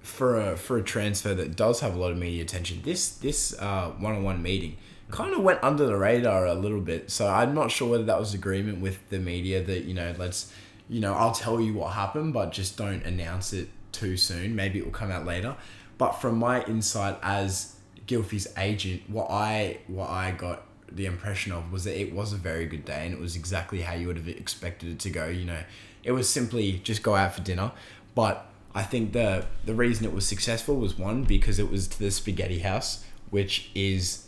for 0.01 0.39
a 0.39 0.57
for 0.57 0.77
a 0.77 0.83
transfer 0.83 1.33
that 1.33 1.55
does 1.55 1.81
have 1.81 1.95
a 1.95 1.97
lot 1.97 2.11
of 2.11 2.17
media 2.17 2.43
attention, 2.43 2.81
this 2.83 3.09
this 3.09 3.57
uh, 3.59 3.91
one-on-one 3.97 4.41
meeting 4.41 4.77
kind 5.09 5.33
of 5.33 5.41
went 5.41 5.61
under 5.63 5.85
the 5.85 5.97
radar 5.97 6.45
a 6.45 6.53
little 6.53 6.79
bit. 6.79 7.11
So 7.11 7.27
I'm 7.27 7.53
not 7.53 7.71
sure 7.71 7.89
whether 7.89 8.05
that 8.05 8.19
was 8.19 8.33
agreement 8.33 8.79
with 8.79 9.09
the 9.09 9.19
media 9.19 9.61
that 9.63 9.83
you 9.83 9.93
know 9.93 10.15
let's 10.17 10.51
you 10.89 11.01
know 11.01 11.13
I'll 11.13 11.33
tell 11.33 11.59
you 11.59 11.73
what 11.73 11.93
happened, 11.93 12.33
but 12.33 12.51
just 12.51 12.77
don't 12.77 13.03
announce 13.03 13.53
it 13.53 13.69
too 13.91 14.15
soon. 14.17 14.55
Maybe 14.55 14.79
it 14.79 14.85
will 14.85 14.93
come 14.93 15.11
out 15.11 15.25
later. 15.25 15.55
But 16.01 16.13
from 16.13 16.39
my 16.39 16.63
insight 16.63 17.19
as 17.21 17.75
Gylfi's 18.07 18.47
agent, 18.57 19.07
what 19.07 19.29
I 19.29 19.81
what 19.85 20.09
I 20.09 20.31
got 20.31 20.63
the 20.91 21.05
impression 21.05 21.51
of 21.51 21.71
was 21.71 21.83
that 21.83 21.95
it 21.95 22.11
was 22.11 22.33
a 22.33 22.37
very 22.37 22.65
good 22.65 22.85
day 22.85 23.05
and 23.05 23.13
it 23.13 23.19
was 23.19 23.35
exactly 23.35 23.81
how 23.81 23.93
you 23.93 24.07
would 24.07 24.17
have 24.17 24.27
expected 24.27 24.89
it 24.89 24.99
to 25.01 25.11
go. 25.11 25.27
You 25.27 25.45
know, 25.45 25.63
it 26.03 26.13
was 26.13 26.27
simply 26.27 26.81
just 26.83 27.03
go 27.03 27.13
out 27.13 27.35
for 27.35 27.41
dinner. 27.41 27.71
But 28.15 28.47
I 28.73 28.81
think 28.81 29.13
the 29.13 29.45
the 29.63 29.75
reason 29.75 30.03
it 30.03 30.11
was 30.11 30.27
successful 30.27 30.75
was 30.77 30.97
one 30.97 31.23
because 31.23 31.59
it 31.59 31.69
was 31.69 31.87
the 31.87 32.09
Spaghetti 32.09 32.61
House, 32.61 33.05
which 33.29 33.69
is 33.75 34.25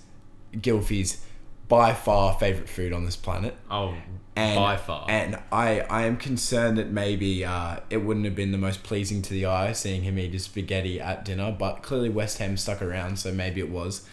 Gylfi's 0.54 1.26
by 1.68 1.94
far 1.94 2.38
favorite 2.40 2.70
food 2.70 2.94
on 2.94 3.06
this 3.06 3.16
planet. 3.16 3.56
Oh, 3.70 3.96
And, 4.36 4.56
by 4.56 4.78
far. 4.78 5.06
And 5.10 5.40
I, 5.52 5.82
I 5.82 6.04
am 6.06 6.18
concerned 6.18 6.78
that 6.78 6.90
maybe 6.90 7.46
uh, 7.46 7.78
it 7.90 7.98
wouldn't 7.98 8.26
have 8.26 8.36
been 8.36 8.52
the 8.52 8.58
most 8.58 8.84
pleasing 8.84 9.22
to 9.24 9.30
the 9.32 9.46
eye 9.46 9.72
seeing 9.74 10.04
him 10.04 10.18
eat 10.18 10.34
his 10.34 10.44
spaghetti 10.44 11.00
at 11.00 11.24
dinner, 11.26 11.56
but 11.58 11.84
clearly 11.84 12.10
West 12.10 12.38
Ham 12.40 12.58
stuck 12.58 12.82
around, 12.82 13.20
so 13.20 13.32
maybe 13.32 13.62
it 13.62 13.70
was. 13.70 14.08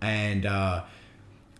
And 0.00 0.46
uh, 0.46 0.84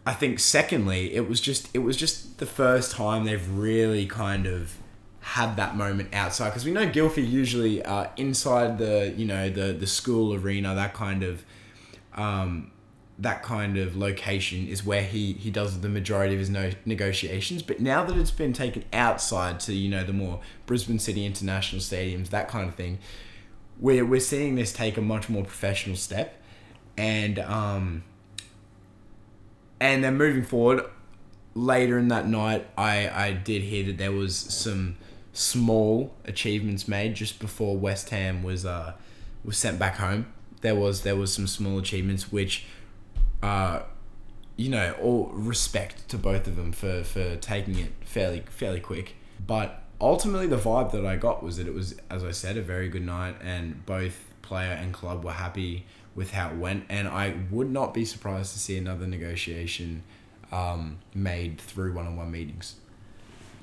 I 0.07 0.13
think 0.15 0.41
secondly, 0.41 1.15
it 1.15 1.29
was 1.29 1.41
just 1.41 1.69
it 1.75 1.81
was 1.81 1.97
just 1.97 2.39
the 2.39 2.47
first 2.47 2.93
time 2.93 3.25
they've 3.25 3.51
really 3.51 4.07
kind 4.07 4.47
of 4.47 4.77
had 5.21 5.57
that 5.57 5.77
moment 5.77 6.09
outside 6.15 6.49
because 6.49 6.65
we 6.65 6.73
know 6.73 6.87
Gylfi 6.87 7.29
usually 7.29 7.83
uh, 7.83 8.07
inside 8.17 8.79
the 8.79 9.13
you 9.17 9.27
know 9.27 9.51
the 9.51 9.73
the 9.73 9.87
school 9.87 10.35
arena 10.35 10.75
that 10.75 10.95
kind 10.95 11.23
of 11.23 11.45
um, 12.15 12.71
that 13.21 13.43
kind 13.43 13.77
of 13.77 13.97
location 13.97 14.67
is 14.67 14.85
where 14.85 15.03
he 15.03 15.35
he 15.35 15.51
does 15.51 15.81
the 15.81 15.89
majority 15.89 16.35
of 16.35 16.41
his 16.41 16.51
no, 16.51 16.71
negotiations. 16.87 17.63
But 17.63 17.81
now 17.81 18.05
that 18.05 18.17
it's 18.17 18.31
been 18.31 18.55
taken 18.55 18.85
outside 18.93 19.61
to 19.61 19.75
you 19.75 19.89
know 19.89 20.05
the 20.05 20.13
more 20.13 20.41
Brisbane 20.67 20.99
City 20.99 21.27
International 21.27 21.81
stadiums, 21.81 22.31
that 22.31 22.49
kind 22.49 22.69
of 22.69 22.75
thing, 22.75 22.99
we're 23.79 24.05
we're 24.05 24.21
seeing 24.21 24.55
this 24.55 24.73
take 24.73 24.97
a 24.97 25.03
much 25.03 25.29
more 25.29 25.45
professional 25.45 25.97
step, 25.97 26.43
and 26.97 27.39
um. 27.39 28.05
And 29.83 30.05
then 30.05 30.19
moving 30.19 30.43
forward, 30.43 30.85
later 31.55 31.99
in 31.99 32.09
that 32.09 32.27
night, 32.27 32.67
I 32.77 33.09
I 33.09 33.33
did 33.33 33.63
hear 33.63 33.87
that 33.87 33.99
there 33.99 34.13
was 34.13 34.37
some 34.37 34.97
small 35.33 36.15
achievements 36.25 36.87
made 36.89 37.15
just 37.15 37.39
before 37.39 37.77
West 37.77 38.11
Ham 38.11 38.43
was 38.43 38.67
uh 38.67 38.93
was 39.45 39.57
sent 39.57 39.79
back 39.79 39.97
home. 39.97 40.27
There 40.61 40.75
was 40.75 41.03
there 41.03 41.17
was 41.17 41.33
some 41.33 41.47
small 41.47 41.79
achievements 41.79 42.31
which 42.31 42.67
uh 43.43 43.81
you 44.61 44.69
know, 44.69 44.95
all 45.01 45.31
respect 45.33 46.07
to 46.11 46.19
both 46.19 46.47
of 46.47 46.57
them 46.57 46.71
for, 46.71 47.03
for 47.03 47.37
taking 47.37 47.79
it 47.79 47.93
fairly 48.05 48.43
fairly 48.51 48.79
quick. 48.79 49.15
But 49.47 49.83
ultimately 49.99 50.47
the 50.47 50.59
vibe 50.59 50.93
that 50.93 51.07
I 51.07 51.17
got 51.17 51.43
was 51.43 51.57
that 51.57 51.67
it 51.67 51.73
was, 51.73 51.95
as 52.11 52.23
I 52.23 52.33
said, 52.33 52.59
a 52.59 52.63
very 52.63 52.91
good 52.91 53.05
night 53.05 53.37
and 53.43 53.87
both 53.87 54.27
player 54.43 54.73
and 54.73 54.93
club 54.93 55.25
were 55.25 55.33
happy 55.33 55.87
with 56.15 56.33
how 56.33 56.51
it 56.51 56.57
went 56.57 56.85
and 56.91 57.09
I 57.09 57.37
would 57.51 57.71
not 57.71 57.95
be 57.95 58.05
surprised 58.05 58.53
to 58.53 58.59
see 58.59 58.77
another 58.77 59.07
negotiation 59.07 60.03
um, 60.53 60.99
made 61.15 61.59
through 61.59 61.95
one 61.95 62.07
on 62.07 62.17
one 62.17 62.31
meetings. 62.31 62.75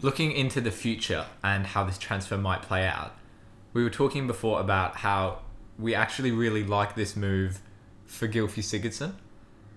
Looking 0.01 0.31
into 0.31 0.61
the 0.61 0.71
future 0.71 1.27
and 1.43 1.67
how 1.67 1.83
this 1.83 1.99
transfer 1.99 2.39
might 2.39 2.63
play 2.63 2.87
out, 2.87 3.15
we 3.73 3.83
were 3.83 3.91
talking 3.91 4.25
before 4.25 4.59
about 4.59 4.97
how 4.97 5.39
we 5.77 5.93
actually 5.93 6.31
really 6.31 6.63
like 6.63 6.95
this 6.95 7.15
move 7.15 7.59
for 8.07 8.27
Gylfi 8.27 8.63
Sigurdsson 8.63 9.13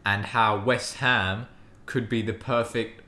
and 0.05 0.25
how 0.27 0.59
West 0.59 0.97
Ham 0.97 1.47
could 1.87 2.09
be 2.09 2.23
the 2.23 2.33
perfect 2.33 3.03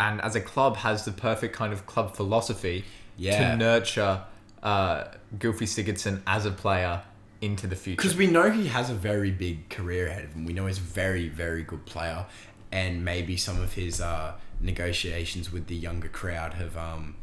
and 0.00 0.20
as 0.22 0.34
a 0.34 0.40
club 0.40 0.76
has 0.78 1.04
the 1.04 1.12
perfect 1.12 1.54
kind 1.54 1.72
of 1.72 1.86
club 1.86 2.16
philosophy 2.16 2.84
Yeah. 3.16 3.50
to 3.52 3.56
nurture 3.56 4.24
uh, 4.62 5.04
Gylfi 5.38 5.66
Sigurdsson 5.68 6.20
as 6.26 6.44
a 6.46 6.50
player 6.50 7.02
into 7.40 7.66
the 7.66 7.76
future. 7.76 7.96
Because 7.96 8.16
we 8.16 8.26
know 8.26 8.50
he 8.50 8.66
has 8.68 8.90
a 8.90 8.94
very 8.94 9.30
big 9.30 9.68
career 9.68 10.06
ahead 10.08 10.24
of 10.24 10.32
him. 10.32 10.44
We 10.46 10.52
know 10.52 10.66
he's 10.66 10.78
a 10.78 10.80
very, 10.80 11.28
very 11.28 11.62
good 11.62 11.84
player, 11.86 12.26
and 12.72 13.04
maybe 13.04 13.36
some 13.36 13.60
of 13.60 13.74
his 13.74 14.00
uh, 14.00 14.32
negotiations 14.60 15.52
with 15.52 15.66
the 15.66 15.76
younger 15.76 16.08
crowd 16.08 16.54
have 16.54 16.76
um, 16.76 17.14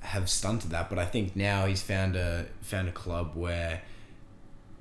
have 0.00 0.28
stunted 0.28 0.70
that. 0.72 0.90
But 0.90 0.98
I 0.98 1.06
think 1.06 1.36
now 1.36 1.66
he's 1.66 1.82
found 1.82 2.16
a 2.16 2.46
found 2.60 2.88
a 2.88 2.92
club 2.92 3.32
where 3.34 3.82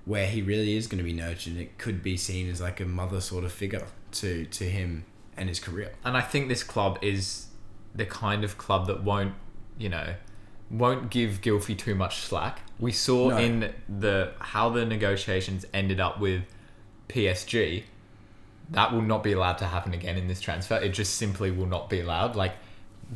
where 0.07 0.25
he 0.25 0.41
really 0.41 0.75
is 0.77 0.87
going 0.87 0.97
to 0.99 1.03
be 1.03 1.13
nurtured. 1.13 1.57
It 1.57 1.77
could 1.77 2.01
be 2.01 2.15
seen 2.15 2.49
as 2.49 2.61
like 2.61 2.79
a 2.79 2.85
mother 2.85 3.19
sort 3.21 3.43
of 3.43 3.51
figure 3.51 3.85
to 4.13 4.45
to 4.45 4.63
him 4.63 5.03
and 5.35 5.49
his 5.49 5.59
career. 5.59 5.91
and 6.03 6.17
I 6.17 6.21
think 6.21 6.47
this 6.47 6.63
club 6.63 6.97
is 7.01 7.47
the 7.93 8.05
kind 8.05 8.43
of 8.43 8.57
club 8.57 8.87
that 8.87 9.03
won't, 9.03 9.33
you 9.77 9.89
know, 9.89 10.15
won't 10.71 11.09
give 11.11 11.41
Gylfi 11.41 11.77
too 11.77 11.93
much 11.93 12.19
slack. 12.21 12.61
We 12.79 12.91
saw 12.91 13.29
No. 13.29 13.37
in 13.37 13.73
the 13.89 14.31
how 14.39 14.69
the 14.69 14.85
negotiations 14.85 15.65
ended 15.73 15.99
up 15.99 16.19
with 16.19 16.43
PSG. 17.09 17.83
That 18.71 18.91
will 18.93 19.01
not 19.01 19.23
be 19.23 19.31
allowed 19.33 19.57
to 19.59 19.65
happen 19.65 19.93
again 19.93 20.17
in 20.17 20.27
this 20.27 20.41
transfer. 20.41 20.75
It 20.75 20.89
just 20.89 21.15
simply 21.15 21.51
will 21.51 21.67
not 21.67 21.89
be 21.89 21.99
allowed. 22.01 22.35
Like 22.35 22.53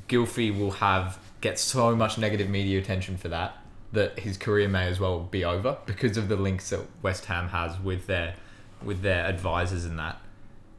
Gylfi 0.07 0.57
will 0.57 0.71
have 0.71 1.19
get 1.41 1.57
so 1.59 1.95
much 1.95 2.17
negative 2.17 2.49
media 2.49 2.79
attention 2.79 3.17
for 3.17 3.27
that 3.29 3.57
that 3.93 4.19
his 4.19 4.37
career 4.37 4.67
may 4.67 4.87
as 4.87 4.99
well 4.99 5.19
be 5.19 5.43
over 5.43 5.77
because 5.85 6.15
of 6.17 6.27
the 6.29 6.35
links 6.37 6.69
that 6.69 6.79
West 7.01 7.25
Ham 7.25 7.49
has 7.49 7.79
with 7.79 8.07
their 8.07 8.35
with 8.83 9.01
their 9.01 9.25
advisors 9.25 9.85
and 9.85 9.99
that. 9.99 10.17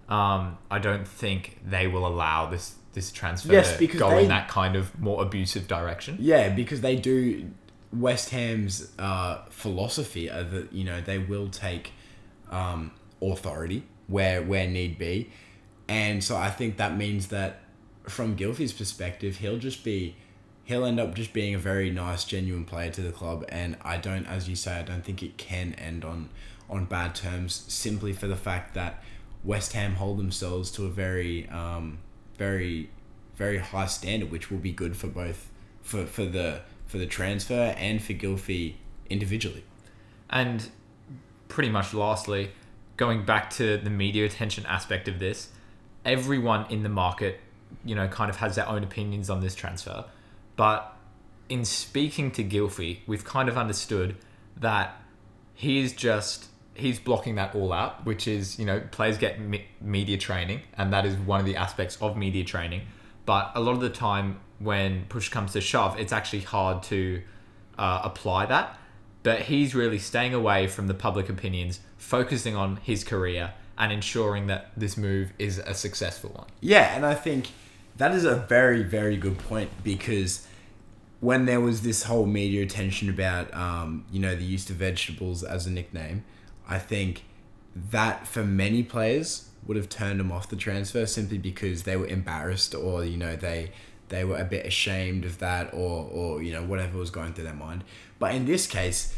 Um, 0.08 0.58
I 0.70 0.78
don't 0.78 1.06
think 1.06 1.58
they 1.64 1.86
will 1.86 2.06
allow 2.06 2.50
this 2.50 2.74
this 2.94 3.10
transfer 3.12 3.52
Yes, 3.52 3.76
to 3.78 3.86
go 3.86 4.10
they- 4.10 4.22
in 4.24 4.28
that 4.28 4.48
kind 4.48 4.76
of 4.76 4.98
more 5.00 5.22
abusive 5.22 5.66
direction. 5.68 6.16
Yeah, 6.20 6.48
because 6.50 6.80
they 6.80 6.96
do. 6.96 7.50
West 7.92 8.30
Ham's 8.30 8.90
uh, 8.98 9.42
philosophy 9.50 10.30
are 10.30 10.42
that 10.44 10.72
you 10.72 10.82
know 10.84 11.00
they 11.02 11.18
will 11.18 11.48
take 11.48 11.92
um, 12.50 12.90
authority 13.20 13.82
where 14.06 14.42
where 14.42 14.66
need 14.66 14.98
be, 14.98 15.30
and 15.88 16.24
so 16.24 16.36
I 16.36 16.48
think 16.50 16.78
that 16.78 16.96
means 16.96 17.28
that 17.28 17.60
from 18.04 18.34
Gylfi's 18.36 18.72
perspective, 18.72 19.36
he'll 19.36 19.58
just 19.58 19.84
be 19.84 20.16
he'll 20.64 20.84
end 20.84 21.00
up 21.00 21.14
just 21.14 21.32
being 21.32 21.54
a 21.54 21.58
very 21.58 21.90
nice, 21.90 22.24
genuine 22.24 22.64
player 22.64 22.90
to 22.90 23.00
the 23.00 23.12
club, 23.12 23.44
and 23.48 23.76
I 23.82 23.96
don't, 23.96 24.26
as 24.26 24.48
you 24.48 24.56
say, 24.56 24.78
I 24.78 24.82
don't 24.82 25.04
think 25.04 25.22
it 25.22 25.36
can 25.36 25.74
end 25.74 26.04
on 26.04 26.28
on 26.70 26.86
bad 26.86 27.14
terms 27.14 27.64
simply 27.68 28.14
for 28.14 28.26
the 28.26 28.36
fact 28.36 28.72
that 28.74 29.02
West 29.44 29.74
Ham 29.74 29.96
hold 29.96 30.18
themselves 30.18 30.70
to 30.72 30.86
a 30.86 30.88
very 30.88 31.48
um, 31.48 31.98
very 32.38 32.90
very 33.34 33.58
high 33.58 33.86
standard, 33.86 34.30
which 34.30 34.50
will 34.50 34.58
be 34.58 34.72
good 34.72 34.96
for 34.96 35.08
both 35.08 35.50
for, 35.82 36.06
for 36.06 36.24
the 36.24 36.60
for 36.86 36.98
the 36.98 37.06
transfer 37.06 37.74
and 37.78 38.02
for 38.02 38.12
Gylfi 38.12 38.74
individually. 39.08 39.64
And 40.30 40.68
pretty 41.48 41.70
much 41.70 41.92
lastly, 41.92 42.50
going 42.96 43.24
back 43.24 43.50
to 43.50 43.78
the 43.78 43.90
media 43.90 44.24
attention 44.24 44.64
aspect 44.66 45.08
of 45.08 45.18
this, 45.18 45.48
everyone 46.04 46.66
in 46.70 46.82
the 46.82 46.88
market, 46.88 47.40
you 47.84 47.94
know, 47.94 48.08
kind 48.08 48.30
of 48.30 48.36
has 48.36 48.56
their 48.56 48.68
own 48.68 48.82
opinions 48.84 49.28
on 49.28 49.40
this 49.40 49.54
transfer. 49.54 50.04
But 50.62 50.96
in 51.48 51.64
speaking 51.64 52.30
to 52.30 52.44
Gylfi, 52.44 53.00
we've 53.08 53.24
kind 53.24 53.48
of 53.48 53.58
understood 53.58 54.14
that 54.56 54.94
he's 55.54 55.92
just 55.92 56.46
he's 56.74 57.00
blocking 57.00 57.34
that 57.34 57.56
all 57.56 57.72
out, 57.72 58.06
which 58.06 58.28
is 58.28 58.60
you 58.60 58.64
know 58.64 58.80
players 58.92 59.18
get 59.18 59.40
me- 59.40 59.66
media 59.80 60.18
training, 60.18 60.60
and 60.78 60.92
that 60.92 61.04
is 61.04 61.16
one 61.16 61.40
of 61.40 61.46
the 61.46 61.56
aspects 61.56 61.98
of 62.00 62.16
media 62.16 62.44
training. 62.44 62.82
But 63.26 63.50
a 63.56 63.60
lot 63.60 63.72
of 63.72 63.80
the 63.80 63.90
time, 63.90 64.38
when 64.60 65.06
push 65.06 65.30
comes 65.30 65.52
to 65.54 65.60
shove, 65.60 65.98
it's 65.98 66.12
actually 66.12 66.42
hard 66.42 66.84
to 66.84 67.22
uh, 67.76 68.02
apply 68.04 68.46
that. 68.46 68.78
But 69.24 69.40
he's 69.40 69.74
really 69.74 69.98
staying 69.98 70.32
away 70.32 70.68
from 70.68 70.86
the 70.86 70.94
public 70.94 71.28
opinions, 71.28 71.80
focusing 71.96 72.54
on 72.54 72.76
his 72.76 73.02
career, 73.02 73.54
and 73.76 73.90
ensuring 73.90 74.46
that 74.46 74.70
this 74.76 74.96
move 74.96 75.32
is 75.40 75.58
a 75.58 75.74
successful 75.74 76.30
one. 76.30 76.46
Yeah, 76.60 76.94
and 76.94 77.04
I 77.04 77.16
think 77.16 77.48
that 77.96 78.12
is 78.12 78.24
a 78.24 78.36
very 78.36 78.84
very 78.84 79.16
good 79.16 79.38
point 79.38 79.68
because 79.82 80.46
when 81.22 81.46
there 81.46 81.60
was 81.60 81.82
this 81.82 82.02
whole 82.02 82.26
media 82.26 82.64
attention 82.64 83.08
about 83.08 83.54
um, 83.54 84.04
you 84.10 84.18
know 84.18 84.34
the 84.34 84.44
use 84.44 84.68
of 84.68 84.76
vegetables 84.76 85.44
as 85.44 85.66
a 85.68 85.70
nickname, 85.70 86.24
I 86.68 86.80
think 86.80 87.22
that 87.74 88.26
for 88.26 88.42
many 88.42 88.82
players 88.82 89.48
would 89.64 89.76
have 89.76 89.88
turned 89.88 90.18
them 90.18 90.32
off 90.32 90.48
the 90.48 90.56
transfer 90.56 91.06
simply 91.06 91.38
because 91.38 91.84
they 91.84 91.96
were 91.96 92.08
embarrassed 92.08 92.74
or 92.74 93.04
you 93.04 93.16
know 93.16 93.36
they 93.36 93.70
they 94.08 94.24
were 94.24 94.36
a 94.36 94.44
bit 94.44 94.66
ashamed 94.66 95.24
of 95.24 95.38
that 95.38 95.72
or 95.72 96.10
or 96.12 96.42
you 96.42 96.52
know 96.52 96.64
whatever 96.64 96.98
was 96.98 97.10
going 97.10 97.32
through 97.32 97.44
their 97.44 97.54
mind. 97.54 97.84
But 98.18 98.34
in 98.34 98.44
this 98.44 98.66
case, 98.66 99.14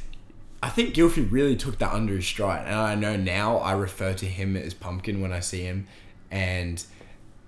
I 0.62 0.68
think 0.68 0.94
Gylfi 0.94 1.26
really 1.32 1.56
took 1.56 1.78
that 1.78 1.90
under 1.90 2.16
his 2.16 2.26
stride, 2.26 2.66
and 2.66 2.74
I 2.74 2.94
know 2.94 3.16
now 3.16 3.56
I 3.56 3.72
refer 3.72 4.12
to 4.12 4.26
him 4.26 4.58
as 4.58 4.74
Pumpkin 4.74 5.22
when 5.22 5.32
I 5.32 5.40
see 5.40 5.62
him, 5.62 5.86
and 6.30 6.84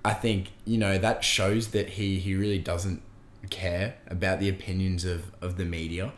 I 0.02 0.14
think 0.14 0.52
you 0.64 0.78
know 0.78 0.96
that 0.96 1.24
shows 1.24 1.68
that 1.68 1.90
he 1.90 2.18
he 2.20 2.34
really 2.34 2.58
doesn't 2.58 3.02
care 3.50 3.96
about 4.08 4.40
the 4.40 4.48
opinions 4.48 5.04
of 5.04 5.32
of 5.40 5.56
the 5.56 5.64
media, 5.64 6.12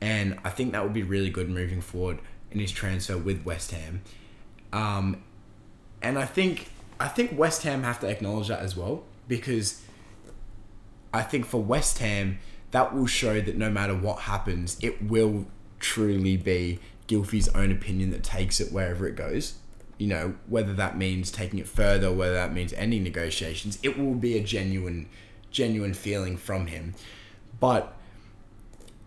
and 0.00 0.38
I 0.44 0.50
think 0.50 0.72
that 0.72 0.82
would 0.82 0.94
be 0.94 1.02
really 1.02 1.30
good 1.30 1.48
moving 1.48 1.80
forward 1.80 2.18
in 2.50 2.60
his 2.60 2.72
transfer 2.72 3.16
with 3.16 3.44
West 3.44 3.70
Ham, 3.70 4.02
um, 4.72 5.22
and 6.02 6.18
I 6.18 6.26
think 6.26 6.68
I 6.98 7.08
think 7.08 7.38
West 7.38 7.62
Ham 7.62 7.82
have 7.82 8.00
to 8.00 8.08
acknowledge 8.08 8.48
that 8.48 8.60
as 8.60 8.76
well 8.76 9.04
because 9.26 9.82
I 11.14 11.22
think 11.22 11.46
for 11.46 11.62
West 11.62 11.98
Ham 11.98 12.38
that 12.72 12.94
will 12.94 13.06
show 13.06 13.40
that 13.40 13.56
no 13.56 13.70
matter 13.70 13.94
what 13.94 14.20
happens, 14.20 14.76
it 14.80 15.02
will 15.02 15.46
truly 15.80 16.36
be 16.36 16.78
Gylfi's 17.08 17.48
own 17.48 17.72
opinion 17.72 18.10
that 18.10 18.22
takes 18.22 18.60
it 18.60 18.72
wherever 18.72 19.06
it 19.06 19.16
goes. 19.16 19.54
You 19.98 20.06
know, 20.06 20.34
whether 20.46 20.72
that 20.74 20.96
means 20.96 21.30
taking 21.30 21.58
it 21.58 21.68
further, 21.68 22.12
whether 22.12 22.34
that 22.34 22.52
means 22.52 22.72
ending 22.74 23.02
negotiations, 23.02 23.78
it 23.82 23.98
will 23.98 24.14
be 24.14 24.36
a 24.38 24.42
genuine, 24.42 25.08
genuine 25.50 25.94
feeling 25.94 26.36
from 26.36 26.66
him. 26.66 26.94
But 27.58 27.96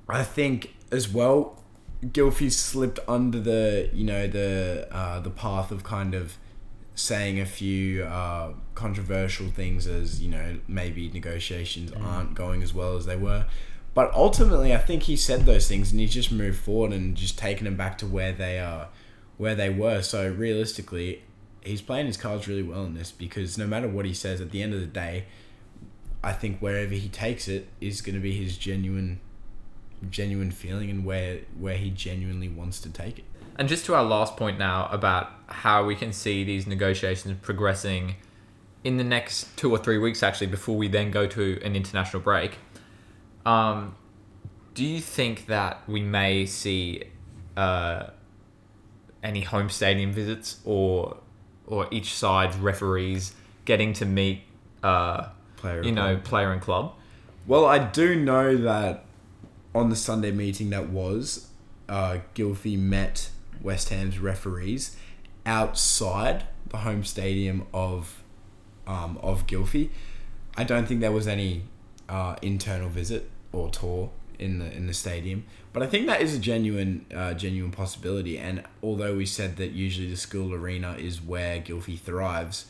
I 0.07 0.23
think 0.23 0.75
as 0.91 1.09
well, 1.09 1.59
Gylfi 2.03 2.51
slipped 2.51 2.99
under 3.07 3.39
the 3.39 3.89
you 3.93 4.03
know 4.03 4.27
the 4.27 4.87
uh, 4.91 5.19
the 5.19 5.29
path 5.29 5.71
of 5.71 5.83
kind 5.83 6.13
of 6.13 6.37
saying 6.95 7.39
a 7.39 7.45
few 7.45 8.03
uh, 8.03 8.53
controversial 8.75 9.47
things 9.47 9.87
as 9.87 10.21
you 10.21 10.29
know 10.29 10.59
maybe 10.67 11.09
negotiations 11.09 11.91
aren't 11.91 12.35
going 12.35 12.61
as 12.61 12.73
well 12.73 12.95
as 12.95 13.05
they 13.05 13.15
were. 13.15 13.45
But 13.93 14.11
ultimately, 14.13 14.73
I 14.73 14.79
think 14.79 15.03
he 15.03 15.15
said 15.15 15.45
those 15.45 15.67
things, 15.67 15.91
and 15.91 15.99
he's 15.99 16.13
just 16.13 16.31
moved 16.31 16.59
forward 16.59 16.91
and 16.91 17.15
just 17.15 17.37
taken 17.37 17.65
them 17.65 17.75
back 17.75 17.97
to 17.99 18.07
where 18.07 18.31
they 18.31 18.59
are, 18.59 18.87
where 19.37 19.53
they 19.53 19.69
were. 19.69 20.01
So 20.01 20.27
realistically, 20.29 21.23
he's 21.61 21.81
playing 21.81 22.07
his 22.07 22.17
cards 22.17 22.47
really 22.47 22.63
well 22.63 22.85
in 22.85 22.95
this 22.95 23.11
because 23.11 23.57
no 23.57 23.67
matter 23.67 23.87
what 23.87 24.05
he 24.05 24.13
says, 24.13 24.41
at 24.41 24.49
the 24.49 24.63
end 24.63 24.73
of 24.73 24.79
the 24.79 24.87
day, 24.87 25.25
I 26.23 26.31
think 26.31 26.59
wherever 26.59 26.93
he 26.93 27.09
takes 27.09 27.47
it 27.47 27.67
is 27.81 28.01
going 28.01 28.15
to 28.15 28.21
be 28.21 28.31
his 28.31 28.57
genuine, 28.57 29.19
genuine 30.09 30.51
feeling 30.51 30.89
and 30.89 31.05
where 31.05 31.39
where 31.59 31.77
he 31.77 31.89
genuinely 31.89 32.49
wants 32.49 32.79
to 32.81 32.89
take 32.89 33.19
it. 33.19 33.25
And 33.57 33.69
just 33.69 33.85
to 33.85 33.95
our 33.95 34.03
last 34.03 34.37
point 34.37 34.57
now 34.57 34.87
about 34.91 35.29
how 35.47 35.85
we 35.85 35.95
can 35.95 36.11
see 36.13 36.43
these 36.43 36.65
negotiations 36.65 37.37
progressing 37.41 38.15
in 38.83 38.97
the 38.97 39.03
next 39.03 39.55
two 39.55 39.71
or 39.71 39.77
three 39.77 39.97
weeks, 39.97 40.23
actually, 40.23 40.47
before 40.47 40.75
we 40.75 40.87
then 40.87 41.11
go 41.11 41.27
to 41.27 41.59
an 41.63 41.75
international 41.75 42.21
break. 42.21 42.57
Um, 43.45 43.95
do 44.73 44.83
you 44.83 44.99
think 44.99 45.45
that 45.47 45.87
we 45.87 46.01
may 46.01 46.45
see 46.45 47.03
uh, 47.55 48.07
any 49.21 49.41
home 49.41 49.69
stadium 49.69 50.11
visits 50.11 50.59
or 50.65 51.17
or 51.65 51.87
each 51.91 52.13
side's 52.13 52.57
referees 52.57 53.33
getting 53.65 53.93
to 53.93 54.05
meet, 54.05 54.41
uh, 54.83 55.27
Player 55.63 55.81
you 55.81 55.93
know, 55.93 56.17
player 56.17 56.51
and 56.51 56.61
club? 56.61 56.93
Well, 57.47 57.65
I 57.65 57.79
do 57.79 58.19
know 58.19 58.57
that 58.57 59.05
on 59.73 59.89
the 59.89 59.95
Sunday 59.95 60.31
meeting 60.31 60.71
that 60.71 60.89
was, 60.89 61.47
uh, 61.87 62.17
Gylfi 62.35 62.77
met 62.77 63.29
West 63.61 63.87
Ham's 63.87 64.19
referees 64.19 64.97
outside 65.45 66.43
the 66.67 66.79
home 66.79 67.05
stadium 67.05 67.65
of 67.73 68.21
um, 68.85 69.17
of 69.21 69.47
Gylfi. 69.47 69.89
I 70.57 70.65
don't 70.65 70.85
think 70.85 70.99
there 70.99 71.13
was 71.13 71.29
any 71.29 71.63
uh, 72.09 72.35
internal 72.41 72.89
visit 72.89 73.31
or 73.53 73.69
tour 73.69 74.11
in 74.37 74.59
the 74.59 74.69
in 74.69 74.87
the 74.87 74.93
stadium, 74.93 75.45
but 75.71 75.81
I 75.81 75.87
think 75.87 76.07
that 76.07 76.21
is 76.21 76.35
a 76.35 76.39
genuine 76.39 77.05
uh, 77.15 77.35
genuine 77.35 77.71
possibility. 77.71 78.37
And 78.37 78.63
although 78.81 79.15
we 79.15 79.25
said 79.25 79.55
that 79.55 79.71
usually 79.71 80.09
the 80.09 80.17
school 80.17 80.53
arena 80.53 80.97
is 80.99 81.21
where 81.21 81.61
Gylfi 81.61 81.97
thrives, 81.97 82.65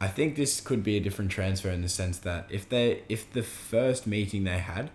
I 0.00 0.06
think 0.06 0.36
this 0.36 0.60
could 0.60 0.82
be 0.82 0.96
a 0.96 1.00
different 1.00 1.30
transfer 1.30 1.70
in 1.70 1.82
the 1.82 1.88
sense 1.88 2.18
that 2.18 2.46
if 2.50 2.68
they 2.68 3.02
if 3.08 3.32
the 3.32 3.42
first 3.42 4.06
meeting 4.06 4.44
they 4.44 4.58
had 4.58 4.90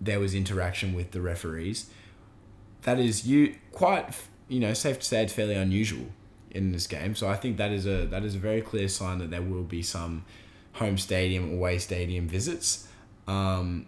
there 0.00 0.18
was 0.18 0.34
interaction 0.34 0.94
with 0.94 1.10
the 1.10 1.20
referees, 1.20 1.90
that 2.82 2.98
is 2.98 3.26
you 3.26 3.54
quite 3.72 4.08
you 4.48 4.60
know 4.60 4.72
safe 4.74 4.98
to 4.98 5.04
say 5.04 5.22
it's 5.22 5.32
fairly 5.32 5.54
unusual 5.54 6.06
in 6.50 6.72
this 6.72 6.86
game. 6.86 7.14
So 7.14 7.28
I 7.28 7.36
think 7.36 7.58
that 7.58 7.70
is 7.70 7.86
a 7.86 8.06
that 8.06 8.24
is 8.24 8.34
a 8.34 8.38
very 8.38 8.62
clear 8.62 8.88
sign 8.88 9.18
that 9.18 9.30
there 9.30 9.42
will 9.42 9.62
be 9.62 9.82
some 9.82 10.24
home 10.74 10.98
stadium 10.98 11.52
away 11.52 11.78
stadium 11.78 12.28
visits. 12.28 12.88
Um, 13.28 13.86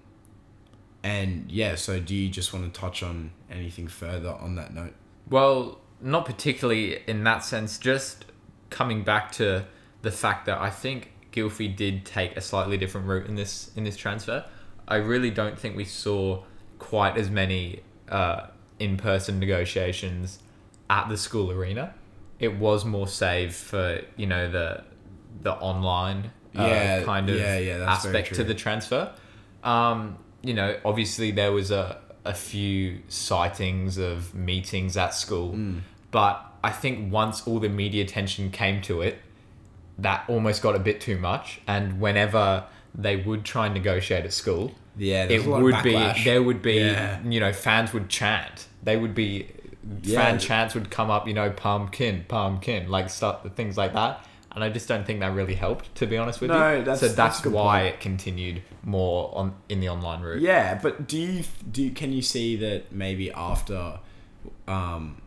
and 1.03 1.51
yeah, 1.51 1.75
so 1.75 2.01
do 2.01 2.15
you 2.15 2.29
just 2.29 2.53
want 2.53 2.73
to 2.73 2.81
touch 2.81 3.03
on 3.03 3.31
anything 3.51 3.89
further 3.89 4.31
on 4.31 4.57
that 4.57 4.75
note? 4.75 4.95
Well, 5.29 5.81
not 6.01 6.25
particularly 6.27 7.03
in 7.07 7.25
that 7.25 7.45
sense. 7.45 7.79
Just 7.79 8.27
coming 8.71 9.03
back 9.03 9.33
to 9.33 9.65
the 10.03 10.11
fact 10.11 10.47
that 10.47 10.59
I 10.61 10.71
think 10.71 11.13
Gylfi 11.33 11.75
did 11.75 12.05
take 12.05 12.37
a 12.37 12.41
slightly 12.41 12.77
different 12.77 13.07
route 13.07 13.27
in 13.27 13.35
this 13.35 13.71
in 13.77 13.85
this 13.85 13.97
transfer. 13.97 14.45
I 14.87 14.97
really 14.97 15.31
don't 15.31 15.59
think 15.59 15.77
we 15.77 15.85
saw 15.85 16.43
quite 16.79 17.17
as 17.19 17.29
many 17.31 17.81
uh, 18.09 18.47
in-person 18.79 19.39
negotiations 19.39 20.39
at 20.89 21.09
the 21.09 21.17
school 21.17 21.51
arena. 21.51 21.95
It 22.39 22.57
was 22.57 22.85
more 22.85 23.09
saved 23.09 23.55
for 23.55 24.01
you 24.17 24.27
know 24.27 24.51
the 24.51 24.85
the 25.43 25.53
online 25.53 26.31
uh, 26.57 26.63
Yeah, 26.63 27.03
kind 27.05 27.29
of 27.29 27.37
yeah, 27.37 27.59
yeah, 27.59 27.93
aspect 27.93 28.35
to 28.37 28.45
the 28.45 28.55
transfer. 28.55 29.13
Um, 29.63 30.17
you 30.43 30.55
know, 30.55 30.77
obviously 30.85 31.31
there 31.33 31.53
was 31.53 31.71
a 31.71 32.01
a 32.25 32.35
few 32.35 33.01
sightings 33.09 33.97
of 33.99 34.35
meetings 34.35 34.97
at 34.97 35.15
school, 35.15 35.53
Mm. 35.53 35.81
but 36.11 36.45
I 36.63 36.71
think 36.71 37.13
once 37.13 37.47
all 37.47 37.59
the 37.59 37.69
media 37.69 38.03
attention 38.05 38.51
came 38.51 38.83
to 38.83 39.01
it, 39.03 39.19
that 39.99 40.25
almost 40.29 40.63
got 40.63 40.75
a 40.75 40.79
bit 40.79 41.01
too 41.01 41.19
much. 41.19 41.61
And 41.67 42.01
whenever 42.01 42.65
they 42.95 43.17
would 43.17 43.45
try 43.45 43.67
and 43.67 43.75
negotiate 43.75 44.25
at 44.25 44.33
school, 44.33 44.75
Yeah, 44.97 45.25
it 45.25 45.29
there's 45.29 45.47
a 45.47 45.51
lot 45.51 45.57
of 45.59 45.63
would 45.65 45.83
be 45.83 46.13
there 46.25 46.43
would 46.43 46.63
be 46.63 46.75
Yeah. 46.75 47.21
you 47.25 47.41
know 47.41 47.53
fans 47.53 47.93
would 47.93 48.09
chant. 48.09 48.67
They 48.83 48.97
would 48.97 49.15
be 49.15 49.49
Yeah. 50.03 50.21
fan 50.21 50.39
chants 50.39 50.75
would 50.75 50.91
come 50.91 51.11
up. 51.11 51.27
You 51.27 51.35
know, 51.35 51.51
pumpkin, 51.51 52.25
pumpkin, 52.29 52.89
like 52.89 53.11
stuff, 53.11 53.45
things 53.57 53.77
like 53.77 53.93
that. 53.95 54.25
And 54.53 54.65
I 54.65 54.71
just 54.71 54.89
don't 54.89 55.07
think 55.07 55.21
that 55.21 55.33
really 55.35 55.55
helped, 55.55 55.95
to 55.97 56.07
be 56.07 56.17
honest 56.17 56.41
with 56.41 56.51
No, 56.51 56.73
you. 56.73 56.79
that's- 56.79 57.01
so 57.01 57.07
that's 57.09 57.41
that's, 57.41 57.47
why 57.47 57.81
point. 57.83 57.95
it 57.95 58.01
continued 58.01 58.63
more 58.83 59.31
on 59.35 59.55
in 59.69 59.79
the 59.81 59.89
online 59.89 60.21
route. 60.23 60.41
Yeah, 60.43 60.79
but 60.83 61.07
do 61.07 61.17
you 61.19 61.45
do 61.71 61.83
you, 61.85 61.91
can 61.91 62.13
you 62.13 62.23
see 62.23 62.57
that 62.57 62.91
maybe 62.93 63.31
after 63.33 63.99
um 64.67 65.21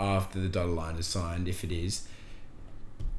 after 0.00 0.40
the 0.40 0.48
dotted 0.48 0.72
line 0.74 0.96
is 0.96 1.06
signed, 1.06 1.46
if 1.48 1.62
it 1.62 1.70
is, 1.70 2.08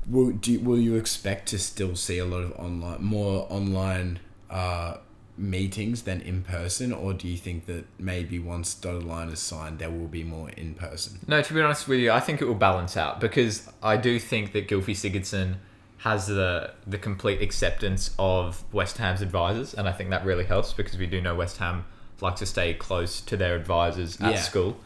will 0.07 0.31
do 0.31 0.53
you, 0.53 0.59
will 0.59 0.79
you 0.79 0.95
expect 0.95 1.47
to 1.49 1.59
still 1.59 1.95
see 1.95 2.17
a 2.17 2.25
lot 2.25 2.43
of 2.43 2.51
online 2.53 3.03
more 3.03 3.47
online 3.49 4.19
uh 4.49 4.97
meetings 5.35 6.03
than 6.03 6.21
in 6.21 6.43
person 6.43 6.93
or 6.93 7.11
do 7.13 7.27
you 7.27 7.37
think 7.37 7.65
that 7.65 7.83
maybe 7.99 8.37
once 8.37 8.73
dotted 8.75 9.03
line 9.03 9.29
is 9.29 9.39
signed 9.39 9.79
there 9.79 9.89
will 9.89 10.07
be 10.07 10.23
more 10.23 10.49
in 10.51 10.75
person? 10.75 11.17
No, 11.27 11.41
to 11.41 11.53
be 11.53 11.59
honest 11.61 11.87
with 11.87 11.99
you, 11.99 12.11
I 12.11 12.19
think 12.19 12.39
it 12.41 12.45
will 12.45 12.53
balance 12.53 12.95
out 12.95 13.19
because 13.19 13.67
I 13.81 13.97
do 13.97 14.19
think 14.19 14.51
that 14.53 14.67
Gylfi 14.67 14.91
Sigurdsson 14.93 15.55
has 15.97 16.27
the 16.27 16.71
the 16.85 16.97
complete 16.97 17.41
acceptance 17.41 18.13
of 18.19 18.63
West 18.73 18.97
Ham's 18.97 19.21
advisors, 19.21 19.73
and 19.73 19.87
I 19.87 19.91
think 19.93 20.09
that 20.11 20.23
really 20.25 20.43
helps 20.43 20.73
because 20.73 20.97
we 20.97 21.07
do 21.07 21.19
know 21.21 21.33
West 21.33 21.57
Ham 21.57 21.85
like 22.21 22.35
to 22.35 22.45
stay 22.45 22.73
close 22.73 23.19
to 23.21 23.35
their 23.35 23.55
advisors 23.55 24.17
at 24.21 24.33
Yeah. 24.33 24.39
school. 24.41 24.77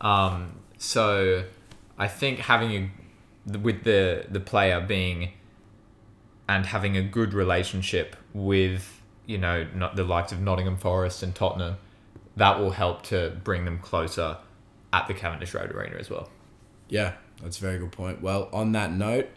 Um, 0.00 0.60
so 0.78 1.44
I 1.98 2.08
think 2.08 2.38
having 2.38 2.70
a 2.72 2.90
with 3.46 3.84
the 3.84 4.26
the 4.28 4.40
player 4.40 4.80
being 4.80 5.32
and 6.48 6.66
having 6.66 6.96
a 6.96 7.02
good 7.02 7.32
relationship 7.32 8.16
with 8.34 9.00
you 9.26 9.38
know 9.38 9.66
not 9.74 9.96
the 9.96 10.04
likes 10.04 10.32
of 10.32 10.40
Nottingham 10.40 10.76
Forest 10.76 11.22
and 11.22 11.34
Tottenham, 11.34 11.76
that 12.36 12.58
will 12.58 12.72
help 12.72 13.02
to 13.04 13.38
bring 13.44 13.64
them 13.64 13.78
closer 13.78 14.38
at 14.92 15.06
the 15.06 15.14
Cavendish 15.14 15.54
Road 15.54 15.72
Arena 15.72 15.96
as 15.96 16.10
well. 16.10 16.28
Yeah, 16.88 17.14
that's 17.40 17.58
a 17.58 17.60
very 17.60 17.78
good 17.78 17.92
point. 17.92 18.20
Well, 18.20 18.48
on 18.52 18.72
that 18.72 18.90
note, 18.92 19.28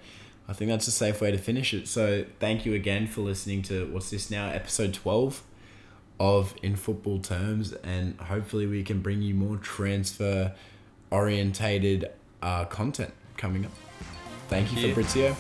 I 0.48 0.54
think 0.54 0.72
that's 0.72 0.88
a 0.88 0.92
safe 0.92 1.22
way 1.22 1.32
to 1.32 1.38
finish 1.38 1.74
it. 1.74 1.88
So, 1.88 2.26
thank 2.39 2.66
you 2.66 2.74
again 2.74 3.08
for 3.08 3.22
listening 3.22 3.62
to 3.63 3.86
what's 3.92 4.10
this 4.10 4.32
now, 4.32 4.50
episode 4.50 4.94
12 4.94 5.44
of 6.20 6.56
In 6.63 6.76
Football 6.76 7.20
Terms, 7.20 7.74
and 7.84 8.20
hopefully, 8.20 8.66
we 8.66 8.84
can 8.84 9.02
bring 9.02 9.22
you 9.22 9.36
more 9.36 9.58
transfer 9.58 10.54
orientated 11.12 12.10
uh, 12.42 12.66
content 12.66 13.13
coming 13.38 13.65
up. 13.65 13.72
Thank, 14.48 14.74
you, 14.74 14.82
you. 14.82 14.88
Fabrizio. 14.89 15.36